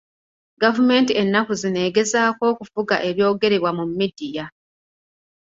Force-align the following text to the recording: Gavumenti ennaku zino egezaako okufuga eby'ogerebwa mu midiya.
Gavumenti 0.63 1.11
ennaku 1.21 1.53
zino 1.61 1.79
egezaako 1.87 2.43
okufuga 2.51 2.95
eby'ogerebwa 3.09 3.71
mu 3.77 3.83
midiya. 3.97 4.45